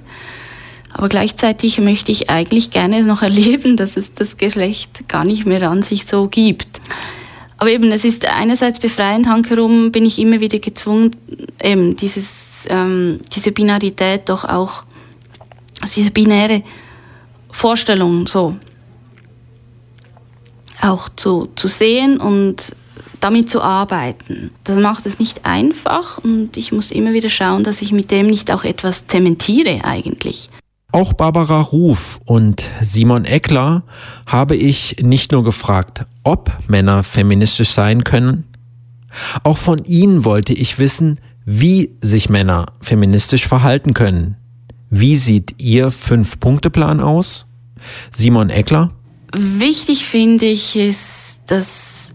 [0.97, 5.71] aber gleichzeitig möchte ich eigentlich gerne noch erleben, dass es das Geschlecht gar nicht mehr
[5.71, 6.81] an sich so gibt.
[7.59, 11.17] Aber eben, es ist einerseits befreiend, hankerum bin ich immer wieder gezwungen,
[11.63, 14.85] eben dieses, ähm, diese Binarität doch auch,
[15.81, 16.63] also diese binäre
[17.51, 18.57] Vorstellung so
[20.83, 22.75] auch zu, zu sehen und
[23.21, 24.51] damit zu arbeiten.
[24.65, 28.27] Das macht es nicht einfach und ich muss immer wieder schauen, dass ich mit dem
[28.27, 30.51] nicht auch etwas zementiere eigentlich.
[30.97, 33.83] Auch Barbara Ruf und Simon Eckler
[34.27, 38.45] habe ich nicht nur gefragt, ob Männer feministisch sein können,
[39.45, 44.37] auch von ihnen wollte ich wissen, wie sich Männer feministisch verhalten können.
[44.89, 47.45] Wie sieht Ihr Fünf-Punkte-Plan aus?
[48.11, 48.91] Simon Eckler?
[49.37, 52.15] Wichtig finde ich ist, dass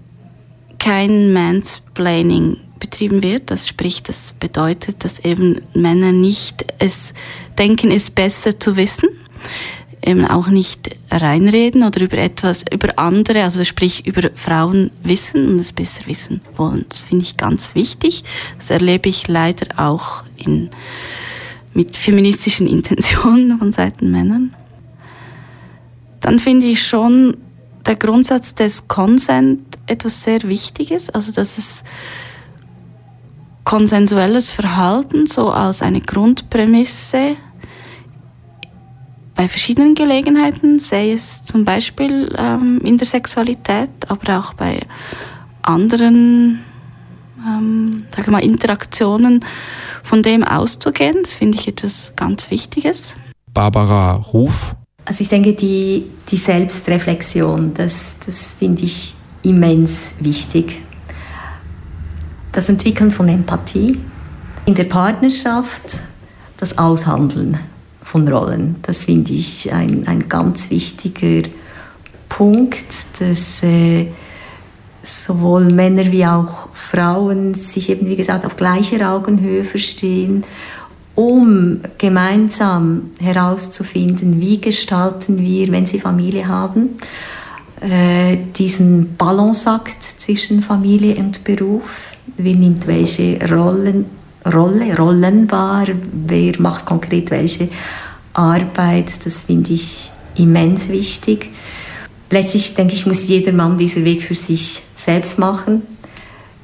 [0.80, 3.50] kein Mansplaining betrieben wird.
[3.50, 7.14] Das spricht, das bedeutet, dass eben Männer nicht es
[7.58, 9.08] denken, es besser zu wissen,
[10.06, 15.60] eben auch nicht reinreden oder über etwas, über andere, also sprich über Frauen wissen und
[15.60, 16.86] es besser wissen wollen.
[16.90, 18.26] Das finde ich ganz wichtig.
[18.58, 20.70] Das erlebe ich leider auch in,
[21.74, 24.54] mit feministischen Intentionen von Seiten Männern
[26.22, 27.36] dann finde ich schon
[27.86, 31.84] der Grundsatz des Consent etwas sehr Wichtiges, also dass es
[33.64, 37.36] konsensuelles Verhalten so als eine Grundprämisse
[39.36, 44.80] bei verschiedenen Gelegenheiten, sei es zum Beispiel ähm, in der Sexualität, aber auch bei
[45.62, 46.64] anderen
[47.46, 49.44] ähm, sage mal, Interaktionen,
[50.04, 51.18] von dem auszugehen.
[51.22, 53.16] Das finde ich etwas ganz Wichtiges.
[53.54, 60.82] Barbara Ruf also ich denke, die, die Selbstreflexion, das, das finde ich immens wichtig.
[62.52, 64.00] Das Entwickeln von Empathie
[64.66, 66.02] in der Partnerschaft,
[66.58, 67.58] das Aushandeln
[68.04, 71.48] von Rollen, das finde ich ein, ein ganz wichtiger
[72.28, 74.08] Punkt, das äh,
[75.02, 80.44] sowohl Männer wie auch Frauen sich eben, wie gesagt, auf gleicher Augenhöhe verstehen,
[81.16, 86.98] um gemeinsam herauszufinden, wie gestalten wir, wenn sie Familie haben,
[87.82, 92.16] äh, diesen Balanceakt zwischen Familie und Beruf.
[92.38, 94.06] Wer nimmt welche Rollen,
[94.46, 95.88] Rolle, Rollen wahr?
[96.28, 97.70] Wer macht konkret welche
[98.34, 99.26] Arbeit?
[99.26, 101.50] Das finde ich immens wichtig
[102.32, 105.84] letztlich denke ich, muss jeder Mann diesen Weg für sich selbst machen.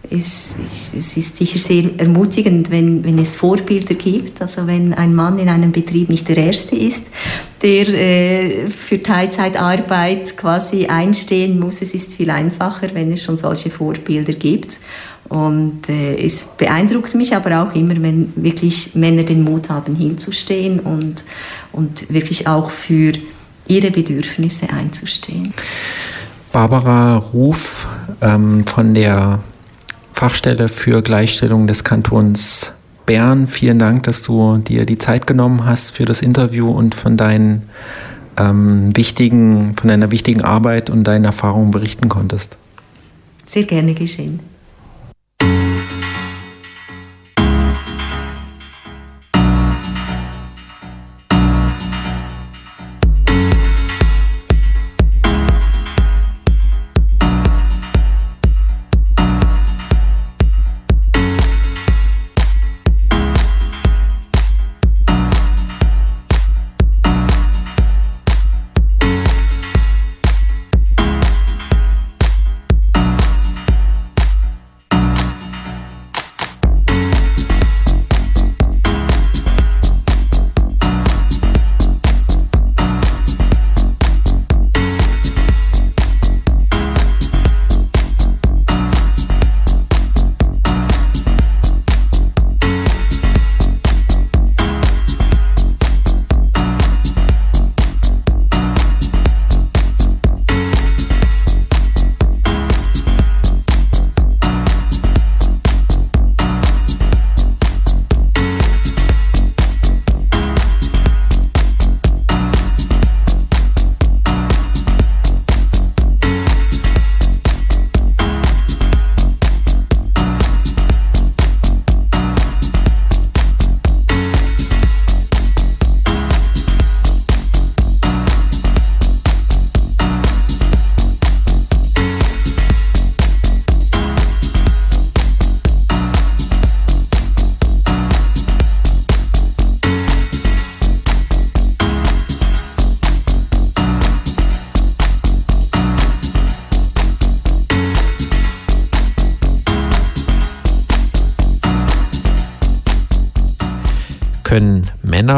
[0.09, 0.55] Es,
[0.95, 4.41] es, ist sicher sehr ermutigend, wenn, wenn es Vorbilder gibt.
[4.41, 7.07] Also wenn ein Mann in einem Betrieb nicht der Erste ist,
[7.61, 11.81] der äh, für Teilzeitarbeit quasi einstehen muss.
[11.81, 14.79] Es ist viel einfacher, wenn es schon solche Vorbilder gibt.
[15.29, 20.79] Und äh, es beeindruckt mich aber auch immer, wenn wirklich Männer den Mut haben, hinzustehen
[20.79, 21.23] und,
[21.73, 23.13] und wirklich auch für
[23.67, 25.53] ihre Bedürfnisse einzustehen.
[26.51, 27.87] Barbara Ruf
[28.21, 29.39] ähm, von der
[30.17, 32.71] Fachstelle für Gleichstellung des Kantons
[33.05, 37.17] Bern, vielen Dank, dass du dir die Zeit genommen hast für das Interview und von
[37.17, 37.69] deinen
[38.35, 42.57] ähm, wichtigen, von deiner wichtigen Arbeit und deinen Erfahrungen berichten konntest.
[43.45, 44.39] Sehr gerne geschehen.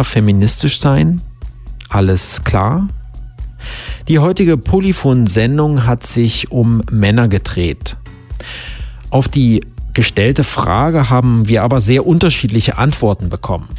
[0.04, 1.22] Feministisch sein?
[1.90, 2.88] Alles klar?
[4.08, 7.98] Die heutige Polyphon-Sendung hat sich um Männer gedreht.
[9.10, 9.62] Auf die
[9.94, 13.70] gestellte Frage haben wir aber sehr unterschiedliche Antworten bekommen.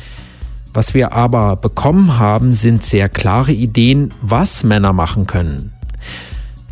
[0.72, 5.72] Was wir aber bekommen haben, sind sehr klare Ideen, was Männer machen können.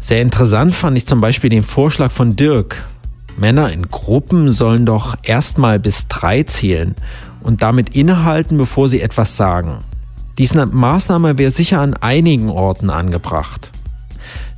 [0.01, 2.87] Sehr interessant fand ich zum Beispiel den Vorschlag von Dirk.
[3.39, 6.97] Männer in Gruppen sollen doch erstmal bis drei zählen
[7.41, 9.85] und damit innehalten, bevor sie etwas sagen.
[10.39, 13.71] Diese Maßnahme wäre sicher an einigen Orten angebracht.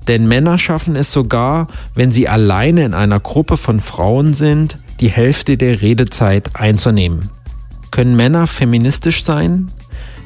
[0.09, 5.11] Denn Männer schaffen es sogar, wenn sie alleine in einer Gruppe von Frauen sind, die
[5.11, 7.31] Hälfte der Redezeit einzunehmen.
[7.91, 9.71] Können Männer feministisch sein?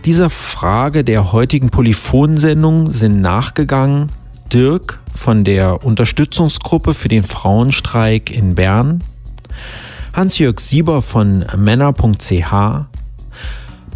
[0.05, 4.11] Dieser Frage der heutigen Polyphonsendung sind nachgegangen
[4.55, 9.03] Dirk von der Unterstützungsgruppe für den Frauenstreik in Bern,
[10.13, 12.53] Hans-Jörg Sieber von Männer.ch,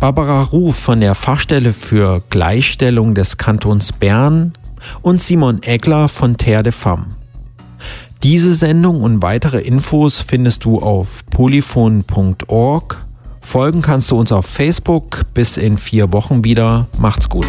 [0.01, 4.53] Barbara Ruf von der Fachstelle für Gleichstellung des Kantons Bern
[5.01, 7.07] und Simon Egler von Terre de Femme.
[8.25, 12.99] Diese Sendung und weitere Infos findest du auf polyphon.org.
[13.41, 15.23] Folgen kannst du uns auf Facebook.
[15.35, 16.89] Bis in vier Wochen wieder.
[16.99, 17.47] Macht's gut.